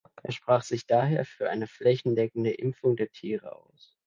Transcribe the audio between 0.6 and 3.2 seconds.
sich daher für eine flächendeckende Impfung der